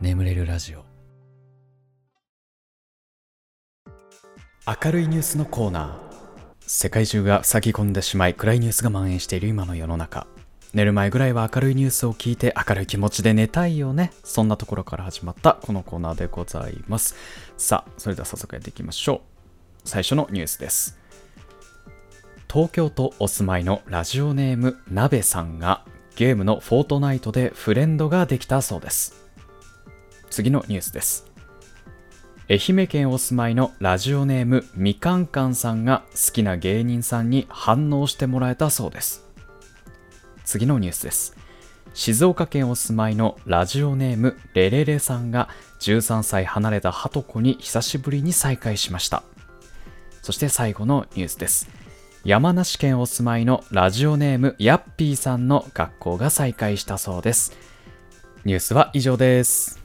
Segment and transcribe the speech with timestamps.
[0.00, 0.84] 眠れるラジオ。
[4.66, 6.14] 明るいニュースのコーナー。
[6.62, 10.26] 世界中が塞ぎ込んでしまい暗いニュースが蔓延している今の世の中。
[10.72, 14.10] 寝る前ぐらいは明るいニュースを聞いて明るい気持ちで寝たいよね。
[14.24, 17.14] そんなところから始まったこのコーナーでございます。
[17.58, 19.20] さあそれでは早速やっていきましょう。
[19.84, 20.98] 最初のニュースです。
[22.50, 25.84] 東京都お住まいのラジオネームなべさんが
[26.16, 29.28] ゲームのフォートナイトでフレンドができたそうです。
[30.30, 31.26] 次のニュースです。
[32.48, 39.28] 愛媛県お住まいのラジオネームみかんかんさんが好きな芸人さんに反応してもらえたそうです。
[40.44, 41.36] 次のニュースです。
[41.92, 45.48] 静岡県お住まいのラジオネームレレレさんが
[45.80, 49.22] 13歳離れたハトコに久しぶりに再会しました。
[50.22, 51.68] そして最後のニュースです。
[52.24, 57.52] 山梨県お住まいのラジオネームヤッピーさんの学校が再開したそうです。
[58.44, 59.79] ニュースは以上です。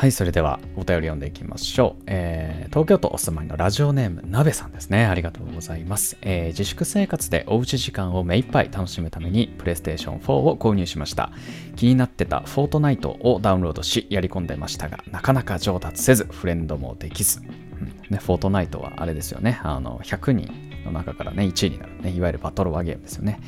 [0.00, 2.02] はい、それではお便り読んでいきましょう。
[2.06, 5.04] えー、東京都お住まいのラジオネーム、なべさんですね。
[5.04, 6.16] ありがとうございます。
[6.22, 11.32] えー、自粛生活でおうち時間を目いっぱい楽しむために、プレイステーション4を購入しました。
[11.76, 17.40] 気になってたフォートナイトをダウンロードし、やり込んでましたが、なかなか上達せず、フレンドもできず。
[17.40, 19.60] うんね、フォートナイトはあれですよね。
[19.62, 20.50] あの、100人
[20.86, 22.10] の中からね、1位になるね。
[22.10, 23.38] いわゆるバトロワゲームですよね。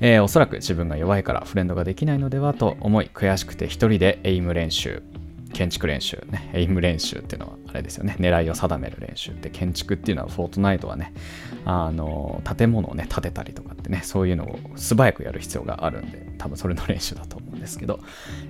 [0.00, 5.02] えー、おそらく自分が弱いからフレンドができないのではと思い、悔しくて一人でエイム練習。
[5.54, 11.14] 建築練習ね、エイム練習っていうのはあれですよね、狙いを定める練習って、建築っていうのはフォートナイトはね、
[11.64, 18.00] あの、建物をね、建てたりとかってね、そういうのを素早くやる必要があるんで、多分それの練習だと思うんですけど、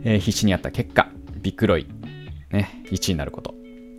[0.03, 1.09] えー、必死にやった結果、
[1.41, 1.87] ビッグロイ、
[2.51, 3.55] ね、1位になること、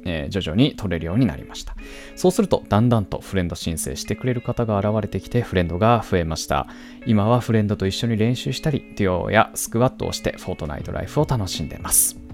[0.06, 1.76] えー、徐々に取れるようになりました。
[2.16, 6.68] そうすると、だんだんとフレンド申請してくれる方が現れてきて、フレンドが増えました。
[7.06, 12.25] 今はフレンドと一緒に練習したり、デュオやスクワットをして、フォートナイトライフを楽しんでます。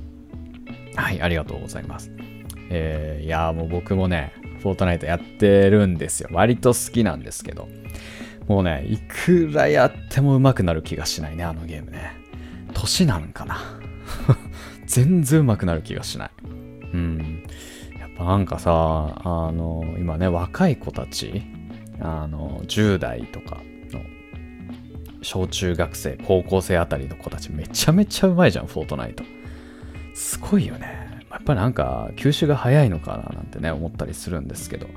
[0.95, 2.11] はい、ありがとうございます。
[2.69, 6.29] えー、いやもう僕もね、フォートナイトやってるんですよ。
[6.31, 7.67] 割と好きなんですけど、
[8.47, 12.13] もうね、いくらやっても上手くなる気がしないね、あのゲームね。
[12.73, 13.57] 年なんかな。
[14.85, 16.31] 全然上手くなる気がしない。
[16.93, 17.43] うん。
[17.99, 21.43] やっぱなんかさ、あの、今ね、若い子たち、
[21.99, 24.01] あの、10代とかの
[25.21, 29.23] 小中学生、高校生あたりの子たちめちゃめちゃうまいじゃん、フォートナイト。
[30.13, 31.21] すごいよね。
[31.31, 34.87] やっぱなんか吸収が早いのかななんてね思ったりするんですけど。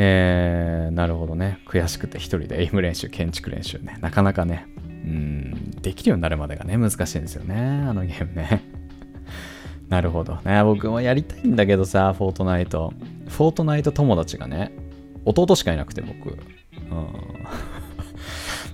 [0.00, 1.58] えー、なるほどね。
[1.66, 3.98] 悔しくて一人でエイム練習、建築練習ね。
[4.00, 7.56] なかなかね、うん、できるようになるまでがね、難しいんですよね。
[7.56, 8.62] あのゲームね。
[9.90, 10.62] なるほどね。
[10.62, 12.92] 僕もやりたいんだけどさ、フォートナイト。
[13.26, 14.70] フォートナイト友達がね、
[15.24, 16.38] 弟しかいなくて僕。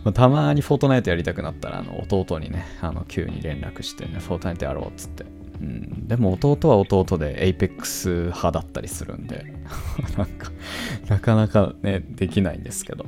[0.04, 5.25] うん、 たまにフォートナイトやりたくなったら、あの弟にね、あの急に連絡してね、フォートナイトやろうっつって。
[5.60, 9.44] うん、でも弟は弟で Apex 派だったりするんで。
[10.19, 10.53] なんか
[11.09, 13.06] なかなかねできないんですけど。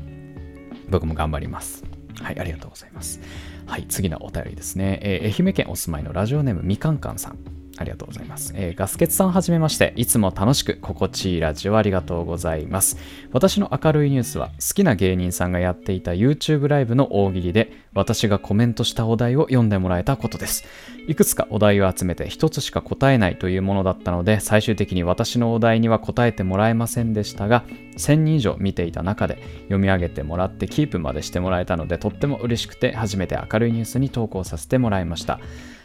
[0.89, 1.85] 僕も頑張ります。
[2.21, 3.21] はいありがとうございます。
[3.67, 7.39] はい次のお便りですね、えー、愛媛県お住まいのラジオネームみかんかんさん。
[7.79, 8.53] ありがとうございます。
[8.55, 12.97] えー、ガスケツさんはじめまして、いつも楽しく心地いいラジオありがとうございます。
[13.33, 20.65] 私の明るいニュースは、好きな芸人さんがやっていた YouTube ライブの大喜利で、私がコメントしたお題を読んでもらえたことです。
[21.09, 27.65] いくつかお題を集めて一つしか答えないというものだったので、最終的に私のお題には答えてもらえませんでしたが、
[27.97, 35.41] 1000人以上見ていた中で読み上げてもらってキープまでしてもらえたので、とっても嬉しくて初めて明るいニュースに投稿させてもらいました。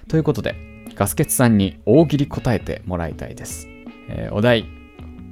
[0.07, 0.55] ということで、
[0.95, 3.67] ガスケツさんに大喜利答えてもらいたいです。
[4.09, 4.65] えー、お題、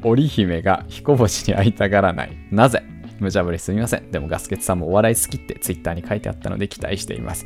[0.03, 2.37] 織姫が彦星に会いたがらない。
[2.51, 2.83] なぜ？
[3.19, 4.11] 無茶ぶりすみません。
[4.11, 7.45] でもガスケツさんもお笑い好きってツイッターに書いてあったので期待しています。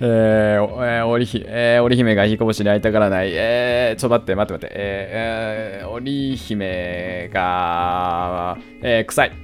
[0.00, 3.30] えー、えー、織姫、えー、織姫が彦星に会いたがらない。
[3.32, 4.74] えー、ちょ待って、待って待って。
[4.76, 9.32] えー、えー、織姫が、えー、臭い。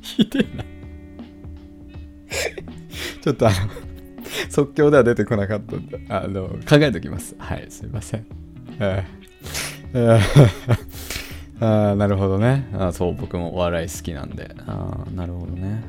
[0.00, 0.64] ひでえな。
[3.20, 3.56] ちょっとあの
[4.50, 7.34] 即興では出てこなかったんで、あの、考えておきます。
[7.38, 8.26] はい、すいません。
[8.80, 9.04] え
[9.94, 10.20] ー、
[11.60, 12.92] あなるほどねあ。
[12.92, 14.54] そう、僕もお笑い好きなんで。
[14.66, 15.82] あなるほどね。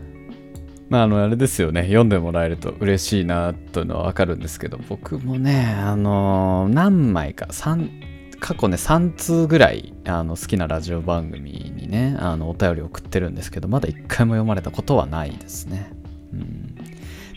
[0.89, 1.83] まあ、あの、あれですよね。
[1.83, 15.91] 読んでもらえると嬉しいなというのはわかるんですけど、僕もね、あの何枚か、3、過去ね、3通ぐらい、あの、好きなラジオ番組にね、あの、お便り送ってるんですけど、まだ1回も読まれたことはないですね。
[16.33, 16.68] うん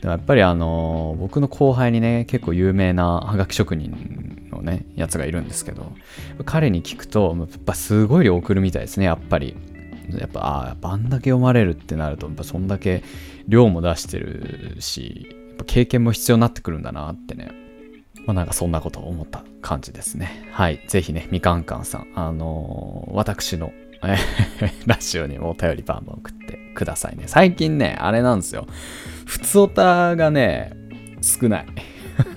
[0.02, 5.93] でもやっぱりあの僕の後輩にね結構有名なはがき職人のね、やつがいるんですけど、
[6.44, 9.56] 彼に聞くと、やっぱすごい量送るみたいですね、やっぱり。
[10.10, 13.02] やっぱ、ああ、やっぱあんだけ読まれるってなると、やっぱそんだけ
[13.49, 17.50] 量も出してるし、やっぱ経験も必要になってくるんだなってね。
[18.26, 20.49] まあなんかそんなことを思った感じですね。
[20.52, 20.84] はい。
[20.87, 23.72] ぜひね、みかんかんさん、あのー、私の
[24.87, 27.25] ラジオにもお便りバンバン送ってくださいね。
[27.26, 28.66] 最近ね、あれなんですよ。
[29.26, 30.72] 普通オタがね、
[31.20, 31.66] 少ない。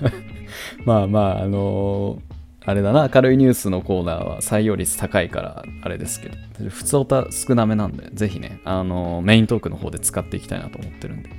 [0.85, 2.35] まあまあ、あのー、
[2.65, 11.29] あれだな、明るいニュースのコーナーは採用率高いから、あれですけど、普通オタ少なめなんで、ぜひね、あのー、メイントークの方で使っていきたいなと思ってるんで、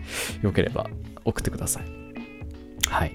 [0.42, 0.88] よければ
[1.24, 1.84] 送ってください。
[2.88, 3.12] はい。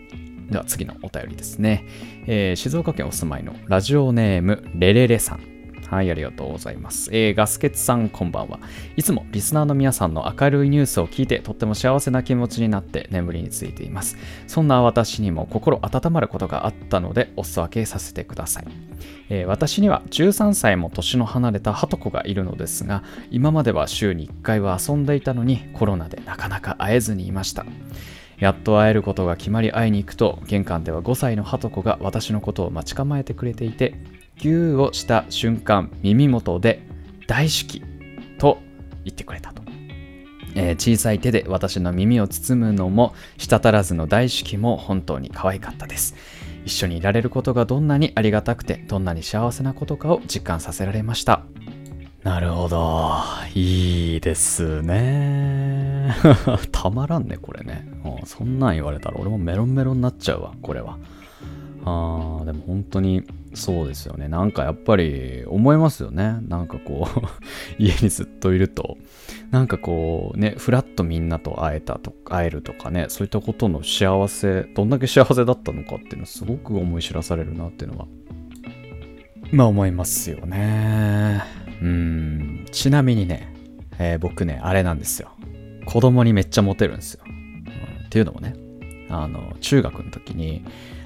[0.50, 1.86] では次のお便りですね。
[2.28, 5.51] えー、静岡県お住まいのラジオネームレレレさん。
[5.92, 7.10] はい、ありがとうございます。
[7.12, 8.62] えー、ガスケツさん、こんばんは。
[8.96, 14.16] いつもリスナーの皆さんの明るいニュースを聞いて、とっても幸せな気持ちになって眠りについています。
[14.48, 18.68] そんな私にも心温まることがあったので、お裾分けさせてください。
[19.28, 27.66] えー、私には13歳も年の離れたハト子がいるのですが、今までは週に1回は遊んでいたのに、コロナでなかなか会えずにいました。
[28.42, 33.94] やっと会えることが決まり会いに行くと玄関では5歳のハト子が私のことを待ち構えてくれていて
[34.42, 36.82] ギューをした瞬間耳元で
[37.28, 37.84] 大好き
[38.40, 38.58] と
[39.06, 39.62] 言ってくれたと、
[40.56, 46.16] えー、小さい手で私の耳を包むのも滴らずの大好きも本当に可愛かったです。
[46.66, 51.44] 一緒にいられることがどんなにありがたくてどんなに幸せなことかを実感させられました。
[52.24, 53.14] なるほど。
[53.54, 56.16] いいですね。
[56.72, 57.88] たまらんねこれね。
[58.26, 60.98] そんなん言われたら俺もメロンメロンになっちゃうわこれは。
[61.86, 64.28] あーでも本当にそうですよね。
[64.28, 66.38] なんかやっぱり思いますよね。
[66.48, 67.22] なんかこう
[67.82, 68.98] 家にずっといると、
[69.52, 78.08] なんかこうね、ふらっとみんなと会えたとか、会えるとかね、そういったことの幸せ、どんだけ幸せだったのかっていうのすごく思い知らされるなっていうのは、
[79.52, 81.44] まあ思いますよね。
[81.82, 82.66] うん。
[82.72, 83.54] ちなみにね、
[84.00, 85.32] えー、僕ね、あれなんですよ。
[85.86, 87.24] 子供にめっちゃモテるんですよ。
[87.26, 88.56] うん、っていうのもね、
[89.10, 90.64] あの、中学の時に、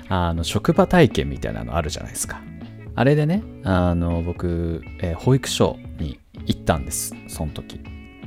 [0.10, 2.42] あの、職場体験みたいなのあるじゃないですか。
[2.96, 7.13] あれでね、あの、僕、えー、保育所に行ったんです。
[7.28, 7.80] その時。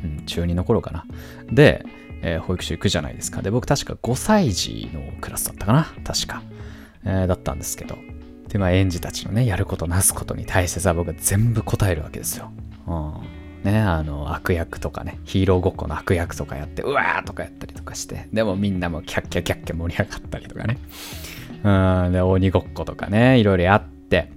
[0.05, 1.05] うん、中2の頃かな。
[1.51, 1.85] で、
[2.23, 3.43] えー、保育所行くじゃないですか。
[3.43, 6.43] で、僕確か5歳児のクラスだったかな確か。
[7.05, 7.97] えー、だったんですけど。
[8.49, 12.51] で、まあ、園児たちのね、やることなすことに対してさ、僕は全部答えるわけですよ。
[12.87, 12.95] う
[13.67, 13.71] ん。
[13.71, 20.79] ね、あの、悪役とかね、ヒーローごっこの悪役とかやって、うわーとかやったりとかして、でもみんなもキャッキャキャッキャ盛り上がったりとかね。
[21.65, 24.31] うん、で、鬼ごっことかね、いろいろやって、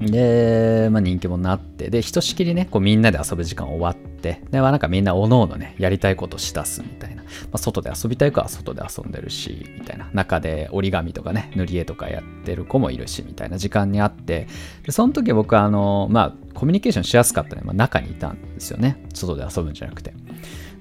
[0.00, 7.22] で、まあ、人気者になって、で、ひとしきりね、こうみんなで遊ぶ時間終わって、で、まあ、なんかみんなおのおのね、やりたいことしだすみたいな。
[7.24, 10.08] まあ、外で遊びたい子は外で遊んでるし、みたいな。
[10.12, 14.46] 中で折り紙とかね、塗り絵とかやってる子もいるし、みたいな時間にあって、
[14.84, 19.04] で、その時僕はあの、まあ、コミュニケーションしやすかったので、まあ、中にいたんですよね。
[19.14, 20.14] 外で遊ぶんじゃなくて。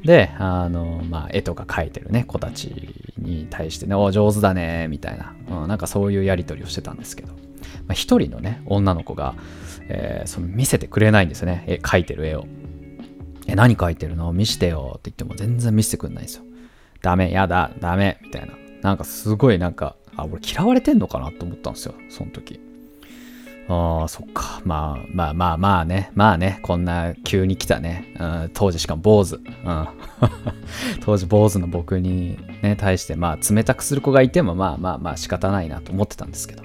[0.04, 7.38] で、あの、まあ、絵とか描いてるね、子たちに対してね、お上手だね、みたいな、うん、なんかそういうやり取りをしてたんですけど、ま
[7.90, 9.36] あ、一人のね、女の子が、
[9.90, 12.46] えー、その見せてくれないんですよね、絵描いてる絵を。
[13.48, 14.34] え、何描いてるの？
[14.34, 16.44] 見してよって言っても全然見せてくれないんですよ。
[17.02, 18.54] ダメ、やだ、ダメ、みたいな。
[18.82, 22.60] なんかすごいなんか、あ、俺嫌われてんのかなと思ったんですよ、その時。
[23.70, 24.62] ああ、そっか。
[24.64, 26.12] まあまあまあまあね。
[26.16, 26.60] まあね。
[26.62, 28.14] こんな急に来たね。
[28.20, 29.36] うん、当時しかも坊主。
[29.36, 29.88] うん、
[31.04, 36.64] 当時坊主の僕にね、対して、まあ冷たくする子がいても、まあまあまあ仕方ないなと思ってたんですけど。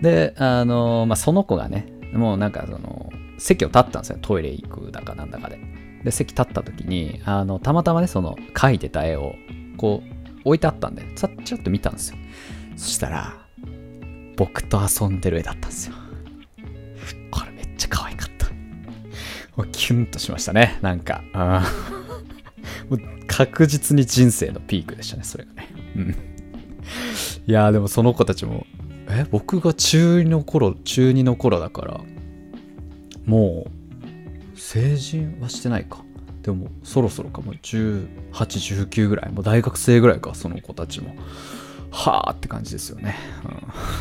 [0.00, 4.18] で、あの、まあその子がね、もうなんかその、席を立ったんですよ。
[4.22, 5.58] トイレ行くだかなんだかで。
[6.04, 9.34] で、席立った時に、あの、たまたまね、その描いてた絵を、
[9.76, 12.18] こう、置いてあったんで、さっちょっと見たんですよ。
[12.76, 13.45] そしたら、
[14.36, 15.94] 僕と遊んでる絵だったんですよ。
[17.30, 18.46] これめっちゃ可愛かった。
[19.56, 20.78] もうキュンとしましたね。
[20.82, 21.22] なんか。
[22.88, 25.68] もう確実に人生のピークでしたね、それがね。
[25.96, 26.14] うん。
[27.46, 28.66] いやでもその子たちも、
[29.08, 32.00] え、僕が中2の頃、中2の頃だから、
[33.24, 33.66] も
[34.54, 36.04] う、成人はしてないか。
[36.42, 38.08] でも、そろそろかもう、18、
[38.88, 39.32] 19ぐらい。
[39.32, 41.14] もう大学生ぐらいか、その子たちも。
[41.96, 43.16] はあって感じですよね。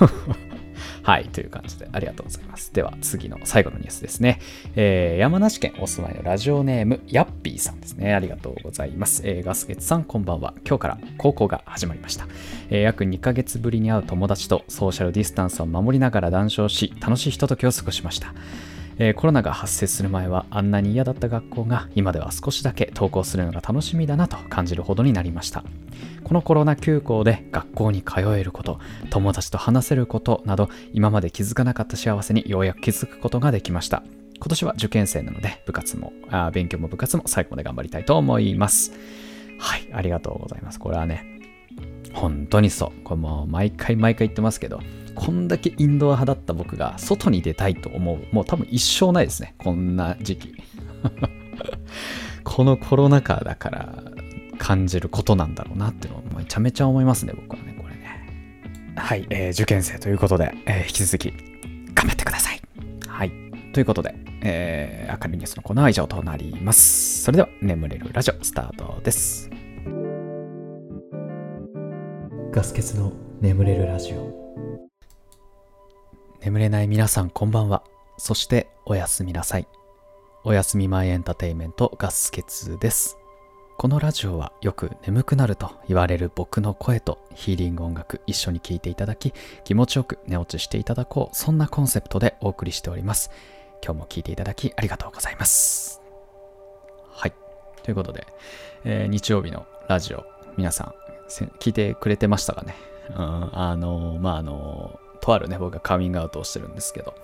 [0.02, 0.10] うん、
[1.02, 2.74] はい、という感じでありがとうございます。
[2.74, 4.40] では次の最後のニュースですね。
[4.76, 8.14] えー、山梨県お住まいのラジオネーム、ヤッピーさんですね。
[8.14, 9.22] ありがとうございます。
[9.24, 10.54] えー、ガスケツさん、こんばんは。
[10.68, 12.28] 今日から高校が始まりました。
[12.70, 18.34] えー、約2ヶ月ぶりに会う友達とソーシャルディスタンスを守りながら談笑し、楽しいひとときを過ごしました。
[18.98, 25.64] えー、コロナが発生する前はあんなに嫌だった学校が今では少しだけ登校するのが楽しみだなと感じるほどになりました。
[26.24, 28.80] このコロナ休校で学校に通えること
[29.12, 34.04] 友達と話せることなど今まで気づかなかった幸せにようやく気づくことができました。
[34.38, 38.92] 今年は受験生なので部活もあ勉強も部活も最後まで頑張りたいと思います。
[39.60, 40.80] はいありがとうございます。
[40.80, 41.24] これはね
[42.14, 43.04] 本当にそう。
[43.04, 44.80] これもう毎回毎回言ってますけど、
[45.16, 48.36] こんだけインドア派だった僕が外に出たいと思う。
[48.36, 49.56] もう多分一生ないですね。
[49.58, 50.56] こんな時期。
[52.44, 54.04] このコロナ禍だから
[54.58, 58.94] 感じることなんだろうなっていうのをめちゃめちゃ思いますね、僕はね、これね。
[58.96, 61.32] はい、えー、受験生ということで、えー、引き続き
[61.94, 62.62] 頑張ってください。
[63.08, 63.32] はい。
[63.74, 67.24] ということで、えー、明るいニュースのコーナーは以上となります。
[67.24, 69.50] それでは、眠れるラジオスタートです。
[72.52, 74.46] ガス欠の眠れるラジオ
[76.46, 77.82] 眠れない皆さんこんばんは。
[78.20, 79.68] そしておやすみなさい。
[80.44, 83.18] おやすみ前エンターテインメントガス欠です。
[83.80, 89.34] このラジオはよく眠くなると言われる僕の声とヒーリング音楽一緒に聴いていただき
[89.64, 93.32] 気持ちよく寝落ちしていただこうそんなコンセプトでお送りしております。
[93.84, 96.00] 今日も聴いていただきありがとうございます。
[97.10, 97.34] はい。
[97.82, 98.28] ということで、
[98.84, 100.24] えー、日曜日のラジオ
[100.58, 100.94] 皆さ
[101.28, 102.76] ん聞いてくれてましたかね？
[103.10, 103.16] うん、
[103.60, 107.16] あの、まあ、あの、とあるね、僕がカミングアウトをしてるんですけど、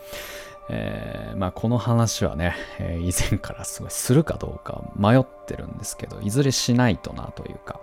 [0.69, 7.79] えー、まあ、この話はね、えー、以前からすごいするかどうか迷ってるんですけど、いずれしないとなというか、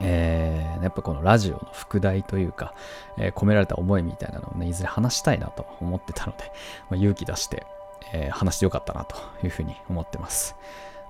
[0.00, 2.74] えー、やっぱこのラジオの副題というか、
[3.18, 6.44] えー、込められた思いみたいなのをね、いずれ話したいなと思ってたので、
[6.90, 7.64] まあ、勇気出して、
[8.12, 10.56] えー、話してよかったなというふうに思ってます。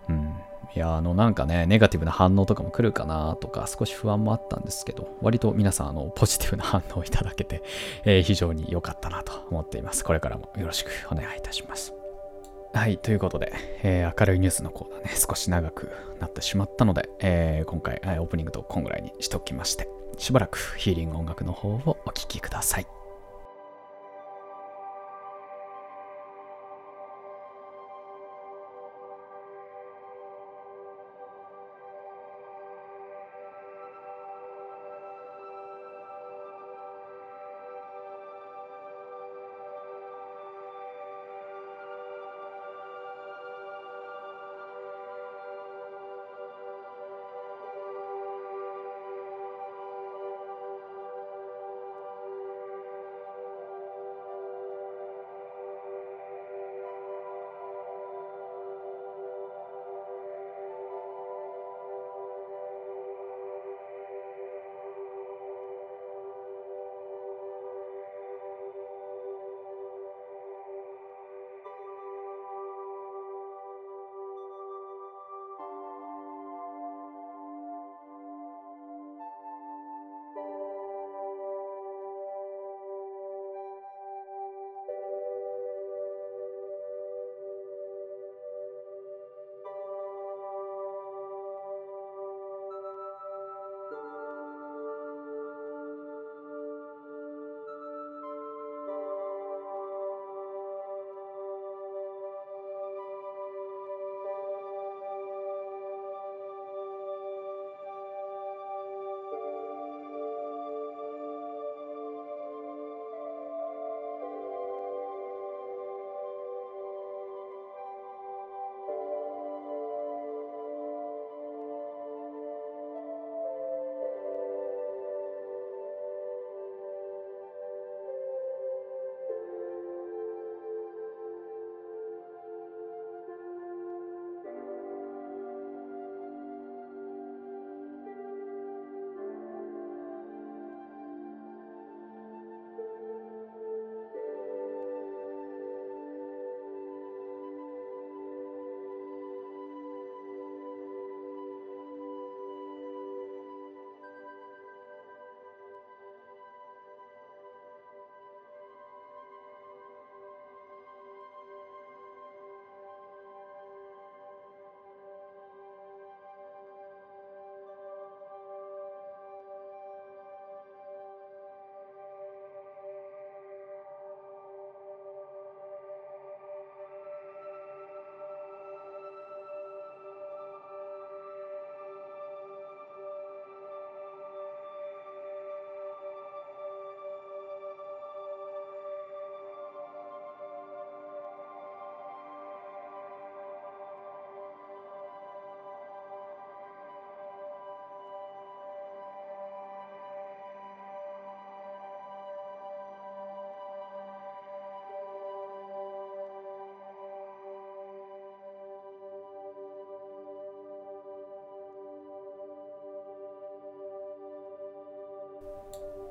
[0.09, 0.35] うん。
[0.75, 7.63] いや、あの、なんかね、ネガティブな反応とかも来るかなとか、少し不安もあったんですけど、割と皆さん、あの、ポジティブな反応をいただけて、
[8.05, 10.05] えー、非常に良かったなと思っています。
[10.05, 11.95] これからもよろしくお願いいたします。
[12.73, 13.53] はい、ということで、
[13.85, 23.04] えー、明るいニュースのコーナーね、少し長くなってしまったので、えー、今回、オープニングとこんぐらいにしときまして、しばらくヒーリング音楽の方をお聴きください。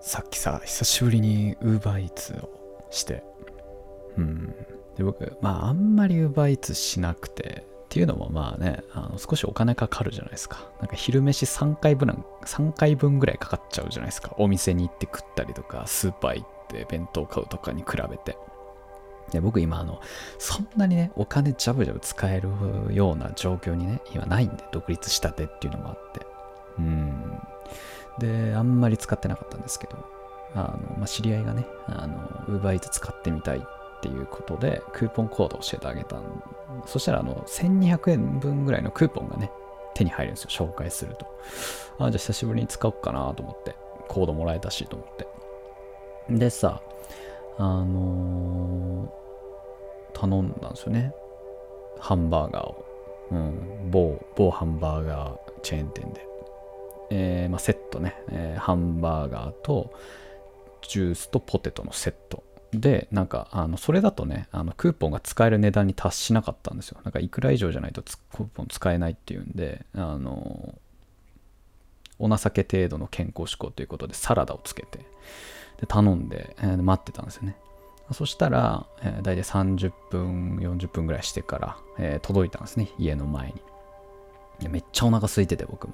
[0.05, 2.49] さっきさ、久しぶりに UberEats を
[2.91, 3.23] して、
[4.17, 4.53] うん。
[4.97, 10.69] で、僕、まあ、あんまり UberEats しなくて、っていうのもまあね、あの少しお金かかるじゃないですか。
[10.79, 14.35] なんか昼飯3回分、3回分ぐらいかかっちゃうじゃないですか。
[14.37, 18.35] お店に行って食ったりとか、スーパー行って弁当買うとかに比べて。
[19.31, 20.01] で僕今あの、
[20.37, 22.49] そんなにね、お金ジャブジャブ使える
[22.93, 26.25] ような状況にね、今ないんで、独立したてっていうのもあって。
[26.79, 27.22] うん。
[28.19, 29.97] で、あんまり使ってなかったんですけど、
[30.55, 32.17] あの、まあ、知り合いがね、あの、
[32.59, 33.61] UberEats 使ってみたいっ
[34.01, 36.17] ていうことで、クーポンコードを教えてあげた
[36.85, 39.51] そしたら、あの、1200円分ぐらいのクーポンがね、
[39.93, 41.25] 手に入るんですよ、紹介すると。
[41.99, 43.75] あ、じゃあ久しぶりに使おうかなと思って、
[44.07, 45.27] コードもらえたしと思って。
[46.29, 46.81] でさ、
[47.57, 51.13] あのー、頼んだんですよね。
[51.99, 52.85] ハンバーガーを。
[53.31, 56.32] うん、某、某ハンバーガーチェーン店で。
[57.15, 59.93] えー、まあ、セットね、えー、ハンバーガーと
[60.81, 62.43] ジュースとポテトのセット。
[62.73, 66.97] でなんかあのそれだとねあのクーポンが使える値段に達しなかったんですよ。
[67.03, 70.73] なんかいくら以上じゃないとクーポン使えないっていうんであの
[72.17, 75.05] お情け程度の健康志向ということでサラダをつけて
[75.79, 77.55] で頼んで、えー、待ってたんですよね。
[78.11, 83.72] そしたら、えー、大体30分40分ぐらいしてから、えー、届いたんですね家の前に。
[84.69, 85.93] めっちゃお腹空いてて僕も。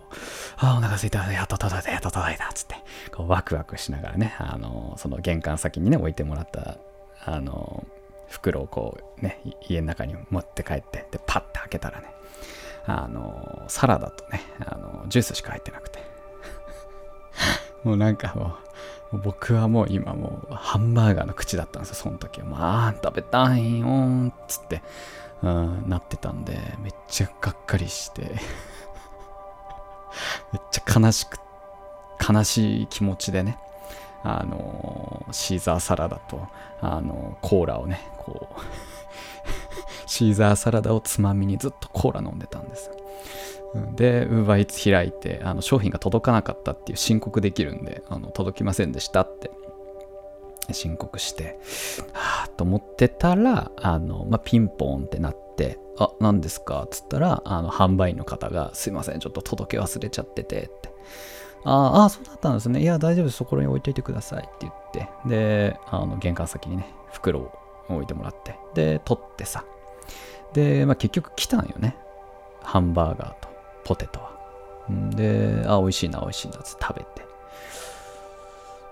[0.58, 1.32] ああ、お腹空いた。
[1.32, 2.52] やっと届いた、やっと届いた。
[2.54, 2.76] つって、
[3.12, 6.78] こうワクワクしながらね、あの、その玄関先にね、置いてもらった、
[7.26, 7.86] あの、
[8.30, 12.14] 袋をこうね、家の中に持って帰って、で、パッて開けたらね、
[12.86, 16.00] あの、サラダとね、あの、ジュースしか入ってなくて。
[17.84, 18.69] もうなんかもう、
[19.12, 22.48] 僕はもう今もうハンバーガーの口だったんですよ、その時は。
[22.48, 24.82] まあ、食べたいよーっつって。
[25.42, 28.24] うん、なってたんで、めっちゃがっかりして
[30.52, 31.40] めっちゃ悲しく、
[32.30, 33.58] 悲しい気持ちでね、
[34.24, 36.48] あのシーザーサラダと、
[36.82, 38.60] あのコーラをね、こう
[40.08, 42.92] シーザーサラダをつまみにずっとコーラ飲んでたんです。
[43.96, 49.52] で、ウーバーイーツ開いて、あの商品が届かなかったっていう申告できるんで、あの届きませんでしたって
[50.72, 51.60] 申告して、
[52.14, 56.84] はぁと思ってたら、あの、まあ、ピンポンってなって、あ、何ですか？
[56.84, 60.94] っつったら、あの、販売員の方が、すいません、ちょっと届け忘れちゃってて、って。
[61.66, 62.82] ああ、そうだったんですね。
[62.82, 63.38] いや、大丈夫です。
[63.38, 67.52] そこに置いといてくださいって言って、で、あの、玄関先にね、袋を
[67.90, 69.66] 置いてもらって、で、取ってさ。
[70.54, 71.98] で、まあ、結局来たんよね。
[72.62, 73.49] ハンバーガーと
[73.90, 74.30] ポテトは。
[75.16, 77.28] で、あ、美味しいな、美味しいなって食べて。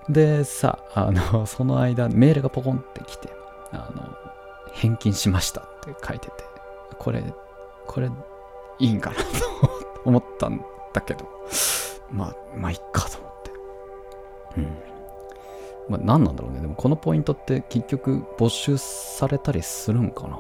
[0.10, 3.30] でさ、あの、 その間、メールがポコンって来て、
[3.72, 4.04] あの、
[4.74, 6.34] 返金しましたって書いてて、
[6.98, 7.24] これ、
[7.86, 8.10] これ、
[8.80, 9.24] いいんかな と
[10.06, 11.26] 思ったんだけど、
[12.10, 13.52] まあ、まあ、いっかと思って。
[14.58, 14.78] うん。
[15.90, 16.60] まあ、何なんだろうね。
[16.62, 20.40] でも、このポイントって結局、没収されたりするんかな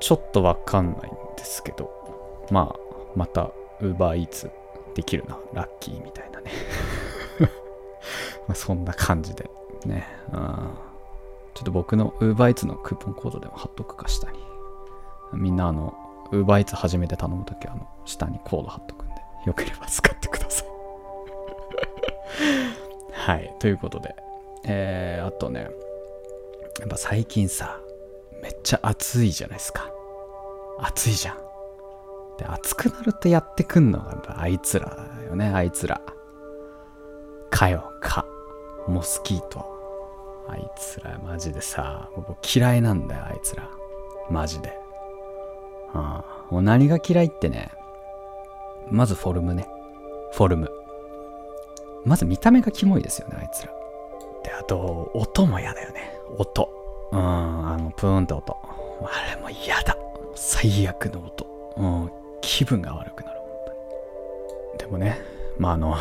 [0.00, 1.90] ちょっとわかんないんですけど、
[2.50, 2.87] まあ、
[3.18, 3.50] また、
[3.80, 4.48] UberEats
[4.94, 6.52] できるな、ラッキーみたいなね。
[8.46, 9.50] まあ、そんな感じで
[9.84, 10.38] ね、うん、
[11.52, 14.38] ちょっと僕の UberEats のクーポンコードでも貼っとくか下に。
[15.32, 15.94] みんなあの
[16.30, 19.14] UberEats 初めて頼むときはあの下にコード貼っとくんで
[19.46, 20.68] よければ使ってください。
[23.12, 23.54] はい。
[23.58, 24.14] ということで。
[24.64, 25.68] えー、あとね
[26.80, 27.80] やっぱ最近さ
[28.42, 29.90] めっちゃ暑いじゃないですか。
[30.78, 31.47] 暑いじゃん。
[32.38, 34.86] で暑くなるとやってくんのがあいつら
[35.18, 35.48] だよね。
[35.48, 36.00] あいつら。
[37.50, 38.24] かよか。
[38.86, 39.66] モスキート。
[40.48, 43.68] あいつらマジでさもう嫌いなんだよあいつら。
[44.30, 44.72] マジで。
[45.92, 47.70] ああもう何が嫌いってね
[48.90, 49.68] まずフォルムね。
[50.32, 50.70] フォルム。
[52.04, 53.72] まず見た目がキモいですよねあいつら。
[54.44, 56.18] であと音も嫌だよね。
[56.36, 56.70] 音。
[57.12, 57.18] うん。
[57.18, 58.56] あのプーンって音。
[59.02, 59.96] あれも嫌だ。
[60.34, 61.46] 最悪の音。
[61.76, 62.10] うん。
[62.48, 63.72] 気分が悪くなる本当
[64.72, 64.78] に。
[64.78, 65.20] でもね
[65.58, 65.96] まああの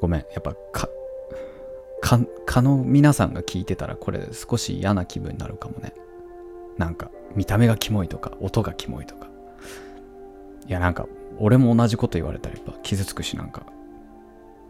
[0.00, 0.88] ごめんやっぱか
[2.00, 5.92] かかの皆さんが聞いてたらこれ少し嫌な気分になるかもね。
[6.78, 9.26] なんか見た目がキモいとか音がキモいとか。
[10.68, 11.08] いやなんか
[11.38, 13.66] 俺も同じこと言われたらやっぱ傷つくしなんか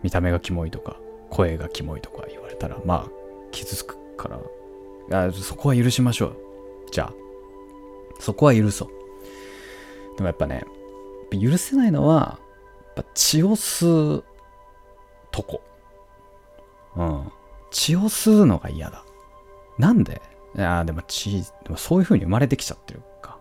[0.03, 0.97] 見た目がキモいとか
[1.29, 3.11] 声がキモいとか言われたらまあ
[3.51, 4.39] 傷つくから。
[4.39, 6.37] いやそこは許しましょう。
[6.93, 7.13] じゃあ。
[8.21, 8.96] そこは許そう。
[10.17, 10.65] でもやっぱね
[11.31, 12.39] 許せないのは
[12.97, 14.25] やっぱ血を吸う
[15.31, 15.63] とこ
[16.97, 17.33] うん。
[17.71, 19.05] 血を吸うのが嫌だ。
[19.79, 20.23] なんで？
[20.57, 23.39] いやでも血、でもそういう風に生まれてきちゃってるか。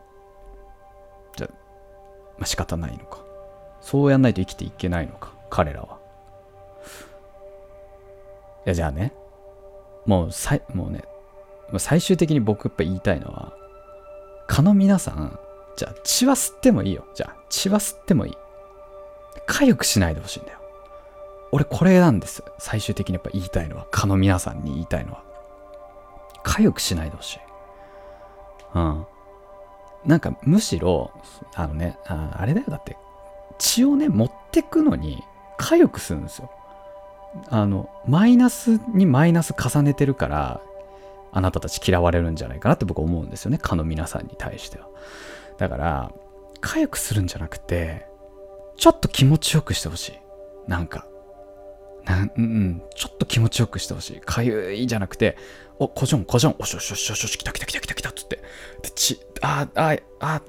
[1.37, 1.47] じゃ、
[2.37, 3.23] まあ、仕方ないのか。
[3.79, 5.99] そうやんないと生きていけないのか、彼らは。
[8.65, 9.13] いやじゃあね
[10.05, 11.03] もうさいもうね
[11.77, 13.53] 最終的に僕やっぱ言いたいのは
[14.47, 15.39] 蚊の皆さん
[15.75, 17.05] じゃあ血は吸ってもいいよ。
[17.13, 18.37] じゃあ血は吸ってもいい。
[19.47, 20.59] 痒くしないでほしいんだよ。
[21.51, 22.43] 俺これなんです。
[22.57, 25.23] 最終的にやっぱ言いたいのは蚊の皆さんに言いたいのは。
[26.43, 27.39] 痒くしないでほしい。
[28.75, 29.05] うん。
[30.05, 31.11] なんかむしろ
[31.55, 32.67] あのねああれだよ。
[32.69, 32.97] だって
[33.57, 35.23] 血をね持ってくのに
[35.57, 36.51] 痒くするんですよ。
[37.49, 40.61] あのマイナスにマイナス重ねてるから
[41.33, 43.57] あなたたち嫌われるんじゃないかなって僕思うんですよね。
[43.61, 44.87] 蚊の皆さんに対しては。
[45.57, 46.11] だから
[46.61, 48.05] 痒くするんじゃなくて
[48.77, 50.19] ちょっと気持ちよくしてほしい
[50.67, 51.07] なんか
[52.05, 54.19] なんうん、ちょっと気持ちよくしてほしい。
[54.21, 55.37] かゆいじゃなくて、
[55.79, 58.43] お、こじょん、こじょん、おしょしょしょしょし、来た来た来た来た来たっつって、
[58.83, 60.41] で、ち、ああ、あ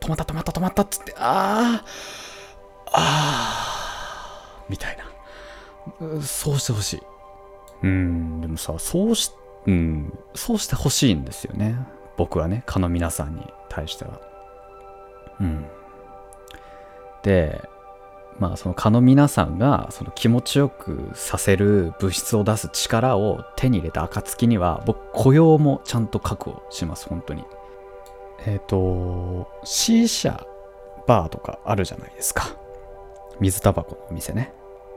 [0.00, 1.84] 止まった止まった止まったっつって、ああ、
[2.92, 6.22] ああ、みたいな。
[6.22, 7.02] そうしてほしい。
[7.82, 9.32] うん、でもさ、そうし、
[9.66, 11.76] うん、そうしてほしいんですよね。
[12.16, 14.20] 僕はね、蚊の皆さんに対しては。
[15.40, 15.64] うん。
[17.22, 17.68] で、
[18.38, 27.44] まあその蚊の皆さんがその気持ちよくさせる物質を出す力を手に入れた暁には僕雇用もちゃんと確保します本当に。
[28.46, 30.46] えっ、ー、と C 社
[31.06, 32.56] バーとかあるじゃないですか。
[33.40, 34.52] 水タバコのお店ね。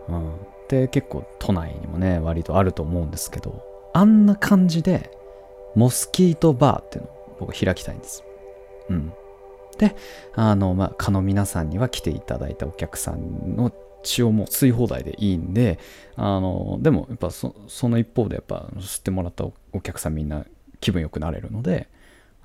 [0.08, 0.36] うん。
[0.69, 3.62] で結構都内にもね割とあると思うんですけど
[3.93, 5.12] あんな感じで
[5.75, 8.23] モスキートバーっていうのを僕開きたいんです。
[8.89, 9.13] うん。
[9.77, 9.95] で、
[10.36, 13.71] あの、まあ、蚊の皆さんには来ていただいたお客さんの
[14.03, 15.79] 血をもう吸い放題でいいんで、
[16.15, 17.53] あの、でもやっぱそ
[17.89, 20.45] の一方でやっぱ吸ってもらったお客さんみんな
[20.79, 21.89] 気分良くなれるので、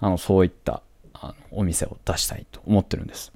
[0.00, 3.32] あの、そういったあのお店を出したいと思ってるんです。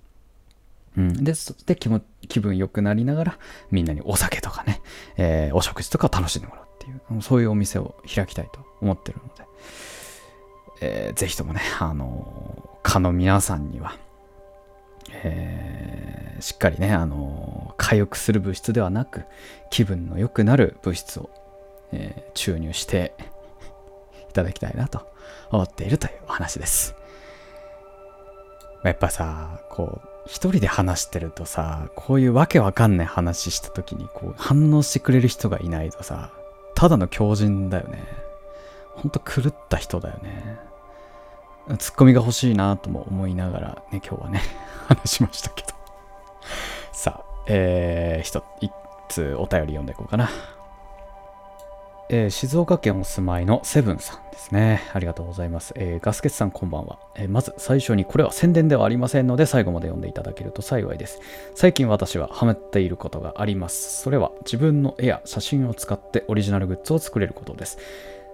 [0.97, 1.33] うん、で、
[1.67, 3.39] で気も気分良くなりながら、
[3.71, 4.81] みんなにお酒とかね、
[5.17, 9.45] えー、お食事とかを楽しんでもらうっていう、そういうお店を開きたいと思ってるので、
[10.85, 13.97] えー、ぜひともね、 あの蚊の皆さんには、
[15.13, 19.25] えー、しっかりね、あのー、痒くする物質ではなく、
[19.71, 21.31] 気分の良くなる物質を、
[21.93, 23.15] えー、注入して
[24.29, 25.07] いただきたいなと
[25.53, 26.97] 思っているというお話です。
[28.83, 36.33] やっぱさ、こう、一人で話してるとさ、こういうわけわかんない話した時に、こう、反応してくれる人がいないとさ、
[36.75, 38.03] ただの狂人だよね。
[38.97, 40.72] ほんと狂った人だよね。
[41.79, 44.41] ツッコミが欲しいなとも思いながらね、今日はね、
[44.89, 45.69] 話しましたけど。
[46.93, 48.43] さあ、えー、一
[49.09, 50.31] つお便り読んでいこうかな。
[52.15, 54.83] えー、静岡県お住まいのセブンさんですね。
[54.93, 55.73] ありがとうございます。
[55.77, 61.21] えー、ガスケツさんこんばんは、えー、まず最初にこれは宣伝ではありませんので最後まで読んでいただけると幸いです。
[61.55, 64.03] 最近私はハマっていることがあります。
[64.03, 67.79] それは自分の絵や写真を使ってオリジナルグッズを作れることです。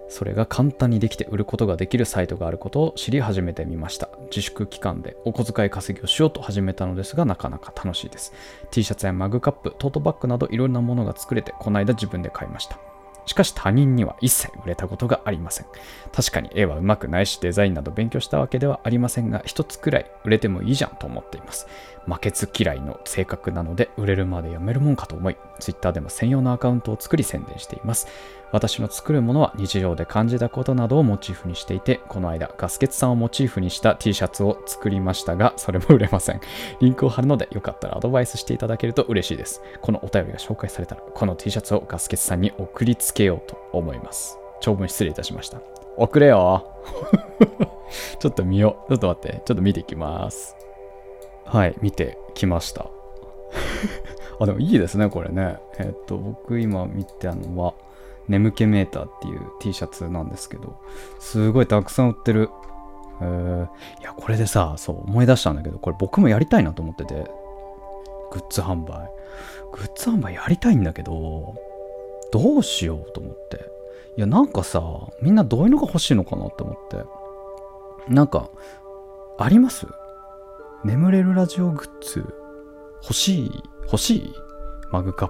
[0.09, 4.09] それが簡単にできて売ることができるサイトがあることを知り始めてみました。
[4.29, 8.33] 自粛期間でお小遣い稼ぎをしようと始めたのですがなかなか楽しいです。
[8.71, 12.88] T シャツやマグカップトートバッグなどいろんなものが作れてこの間自分で買いました。
[13.29, 15.67] しかし他人には一切売れたことがありません。
[16.11, 21.67] 確かに絵は上手くないしデザインなど勉強したわけではありませんが、一つくらい売れてもいいじゃんと思っています。
[22.07, 28.07] 負けず嫌いの性格なので売れるまでやめるもんかと思い、Twitter でも専用のアカウントを作り宣伝しています。
[28.51, 36.41] 私の作るものは日常で感じたことなどをモチーフにしていて、この間ガスケツさんをモチーフにした T シャツを作りましたが、それも売れません。
[36.81, 39.61] リンクを貼るのでよかったらアドバイスしていただけると嬉しいです。
[39.81, 44.39] このお便りが紹介されたら、この T シャツをガスケツさんに送りつけけようと思います。
[44.61, 45.61] 長文失礼いたしました。
[45.97, 46.73] 送れよ
[48.19, 48.89] ちょっと見よう。
[48.89, 49.41] ちょっと待って。
[49.45, 50.55] ちょっと見ていきます。
[51.45, 52.85] はい、見てきました。
[54.39, 55.57] あ、でもいいですね、これね。
[55.79, 57.73] えっと、僕今見てたのは、
[58.29, 60.77] 眠気メーターっていう T シャツなんですけど、
[61.19, 62.49] すごいたくさん売ってる。
[63.21, 63.65] えー、
[63.99, 67.29] いや、これでさ、そう思い出したんだけど、これ僕もやりたいなと思ってて、
[68.31, 69.09] グッズ販売。
[69.73, 71.55] グッズ販売やりたいんだけど、
[72.31, 73.69] どうしようと思って。
[74.17, 74.81] いや、なんかさ、
[75.21, 77.03] みんなどういうのが欲しいのかなって思って。
[78.13, 78.49] なんか、
[79.37, 79.87] あります？
[80.83, 82.25] 眠れるラジオグッズ
[83.03, 83.63] 欲しい？
[83.83, 84.33] 欲しい？
[84.91, 85.29] マグカッ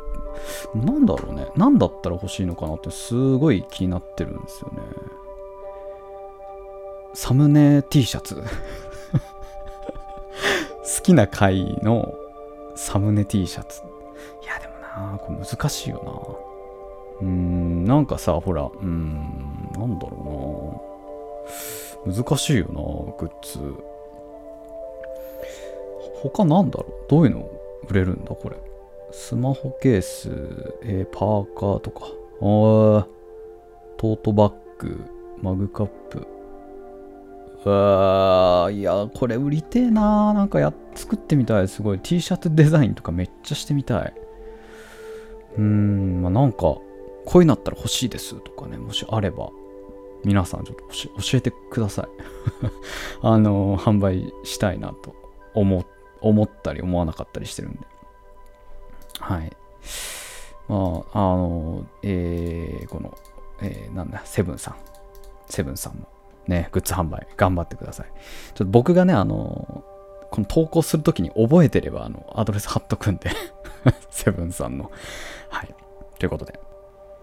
[0.74, 0.78] プ。
[0.78, 1.48] なんだろうね。
[1.56, 4.82] 何だったら欲しいのかなってすごい気になってるんですよね。
[7.14, 8.36] サムネ T シャツ。
[8.42, 8.44] 好
[11.04, 12.14] きな回の
[12.76, 13.82] サムネ T シャツ。
[14.44, 14.74] いや、でも
[15.12, 16.12] な、これ難しいよな。
[17.22, 20.84] うん、なんかさ、ほら、うん、なんだろ
[22.06, 22.14] うな。
[22.16, 22.74] 難しいよな、
[23.18, 23.60] グッズ。
[26.22, 27.10] 他なんだろう？
[27.10, 27.50] どういうの
[27.90, 28.58] 売れるんだこれ？
[29.12, 30.30] スマホケース、
[30.84, 32.06] えー、パーカーとか。
[32.42, 33.08] あ
[33.98, 35.04] トートバッグ、
[35.42, 36.28] マグカップ。
[37.66, 41.68] うわー、いや、これ売りてえななんかや、作ってみたい。
[41.68, 42.00] すごい。
[42.00, 44.14] T シャツデザインとかめっちゃしてみたい。
[45.58, 46.78] うーん、まあ、なんか、
[47.30, 49.52] こういうのあったら欲しいですとかね、もしあれば、
[50.26, 52.08] 皆さんちょっと教えてください。
[53.22, 55.14] あの、販売したいなと
[55.54, 55.86] 思、
[56.22, 57.80] 思ったり思わなかったりしてるんで。
[59.20, 59.56] はい。
[60.68, 63.16] まあ、あの、えー、この、
[63.62, 64.76] えー、なんだ、セブンさん。
[65.46, 66.08] セブンさんも
[66.48, 68.08] ね、グッズ販売頑張ってください。
[68.08, 69.84] ちょっと僕がね、あの、
[70.32, 73.30] この投稿するときに覚えてれば、あの、アドレス貼っとくんで
[74.10, 74.90] セブンさんの。
[75.50, 75.76] はい。
[76.18, 76.60] ということで、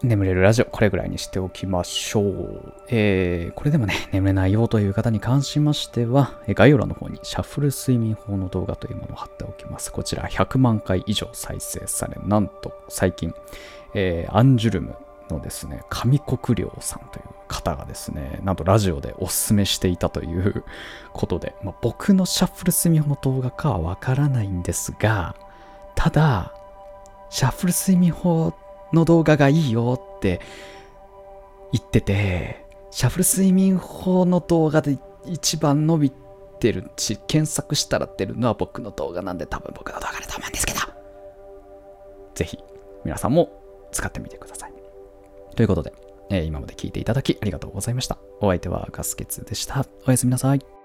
[0.02, 2.72] 眠れるラジオ、これぐらいにしておきましょう。
[2.88, 9.90] えー、これでもね、 眠れないよという方に関しましては、概要欄の方にシャッフル睡眠法の動画というものを貼っておきます。
[9.90, 13.34] こちら100万回以上再生され、なんと最近、
[13.94, 14.96] えー、アンジュルム
[15.30, 20.62] のですね、上国良さんという方がですね、なんとラジオでおすすめしていたという
[21.14, 25.34] ことで、まあ、僕のシャッフル睡眠法の動画かはわからないんですが、
[25.94, 26.52] ただ、
[27.30, 30.40] シャッフル睡眠法っての動画がいいよって
[31.72, 36.12] 言ってて、シャッフル睡眠法の動画で一番伸び
[36.60, 40.80] てるし、検索したら出るのは僕の動画なんで多分僕の動画だと思うんですけど、
[42.34, 42.58] ぜひ
[43.04, 43.50] 皆さんも
[43.92, 44.72] 使ってみてください。
[45.54, 45.92] ということで、
[46.30, 48.18] えー、今まで聞いていただきありがとうございました。
[48.40, 49.86] お相手はガスケツでした。
[50.06, 50.75] おやすみなさい。